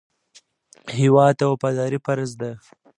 [0.99, 2.51] هېواد ته وفاداري فرض ده